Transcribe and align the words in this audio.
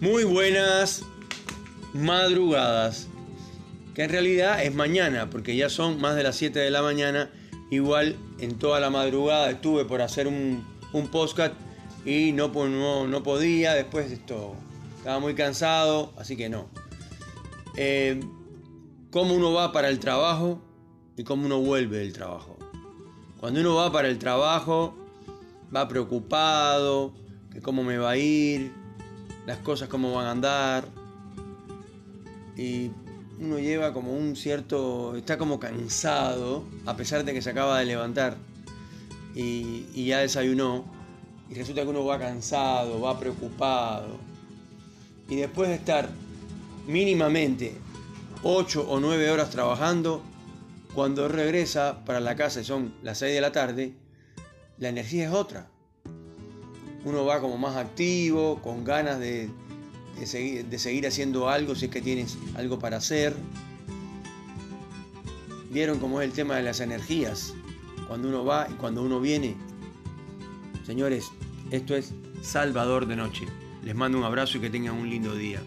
Muy 0.00 0.22
buenas 0.22 1.02
madrugadas. 1.92 3.08
Que 3.94 4.04
en 4.04 4.10
realidad 4.10 4.62
es 4.62 4.72
mañana, 4.72 5.28
porque 5.28 5.56
ya 5.56 5.68
son 5.68 6.00
más 6.00 6.14
de 6.14 6.22
las 6.22 6.36
7 6.36 6.56
de 6.56 6.70
la 6.70 6.82
mañana. 6.82 7.32
Igual 7.72 8.14
en 8.38 8.56
toda 8.58 8.78
la 8.78 8.90
madrugada 8.90 9.50
estuve 9.50 9.84
por 9.86 10.00
hacer 10.00 10.28
un, 10.28 10.64
un 10.92 11.08
podcast 11.08 11.54
y 12.04 12.30
no, 12.30 12.48
no, 12.48 13.08
no 13.08 13.22
podía. 13.24 13.74
Después 13.74 14.12
esto 14.12 14.54
estaba 14.98 15.18
muy 15.18 15.34
cansado, 15.34 16.12
así 16.16 16.36
que 16.36 16.48
no. 16.48 16.68
Eh, 17.76 18.20
cómo 19.10 19.34
uno 19.34 19.52
va 19.52 19.72
para 19.72 19.88
el 19.88 19.98
trabajo 19.98 20.62
y 21.16 21.24
cómo 21.24 21.46
uno 21.46 21.58
vuelve 21.58 21.98
del 21.98 22.12
trabajo. 22.12 22.56
Cuando 23.40 23.58
uno 23.60 23.74
va 23.74 23.90
para 23.90 24.06
el 24.06 24.18
trabajo, 24.18 24.94
va 25.74 25.88
preocupado, 25.88 27.14
que 27.52 27.60
cómo 27.60 27.82
me 27.82 27.98
va 27.98 28.10
a 28.10 28.16
ir, 28.16 28.72
las 29.48 29.60
cosas 29.60 29.88
cómo 29.88 30.12
van 30.12 30.26
a 30.26 30.30
andar. 30.32 30.84
Y 32.54 32.90
uno 33.40 33.58
lleva 33.58 33.94
como 33.94 34.12
un 34.12 34.36
cierto, 34.36 35.16
está 35.16 35.38
como 35.38 35.58
cansado, 35.58 36.64
a 36.84 36.94
pesar 36.98 37.24
de 37.24 37.32
que 37.32 37.40
se 37.40 37.48
acaba 37.48 37.78
de 37.78 37.86
levantar 37.86 38.36
y, 39.34 39.86
y 39.94 40.04
ya 40.04 40.18
desayunó. 40.18 40.84
Y 41.48 41.54
resulta 41.54 41.80
que 41.80 41.88
uno 41.88 42.04
va 42.04 42.18
cansado, 42.18 43.00
va 43.00 43.18
preocupado. 43.18 44.18
Y 45.30 45.36
después 45.36 45.70
de 45.70 45.76
estar 45.76 46.10
mínimamente 46.86 47.74
8 48.42 48.86
o 48.86 49.00
9 49.00 49.30
horas 49.30 49.48
trabajando, 49.48 50.22
cuando 50.94 51.26
regresa 51.26 52.04
para 52.04 52.20
la 52.20 52.36
casa 52.36 52.60
y 52.60 52.64
son 52.64 52.92
las 53.02 53.16
6 53.16 53.34
de 53.34 53.40
la 53.40 53.52
tarde, 53.52 53.94
la 54.76 54.90
energía 54.90 55.24
es 55.28 55.32
otra 55.32 55.70
uno 57.04 57.24
va 57.24 57.40
como 57.40 57.58
más 57.58 57.76
activo, 57.76 58.60
con 58.62 58.84
ganas 58.84 59.18
de, 59.18 59.48
seguir, 60.24 60.66
de 60.66 60.78
seguir 60.78 61.06
haciendo 61.06 61.48
algo 61.48 61.74
si 61.74 61.86
es 61.86 61.90
que 61.90 62.00
tienes 62.00 62.36
algo 62.56 62.78
para 62.78 62.98
hacer. 62.98 63.34
Vieron 65.70 65.98
cómo 65.98 66.20
es 66.20 66.28
el 66.28 66.34
tema 66.34 66.56
de 66.56 66.62
las 66.62 66.80
energías, 66.80 67.54
cuando 68.06 68.28
uno 68.28 68.44
va 68.44 68.68
y 68.70 68.74
cuando 68.74 69.02
uno 69.02 69.20
viene. 69.20 69.54
Señores, 70.86 71.30
esto 71.70 71.94
es 71.94 72.14
Salvador 72.42 73.06
de 73.06 73.16
Noche. 73.16 73.46
Les 73.84 73.94
mando 73.94 74.18
un 74.18 74.24
abrazo 74.24 74.58
y 74.58 74.60
que 74.62 74.70
tengan 74.70 74.94
un 74.94 75.08
lindo 75.08 75.34
día. 75.34 75.60